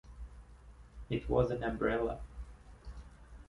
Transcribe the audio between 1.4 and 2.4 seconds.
an umbrella.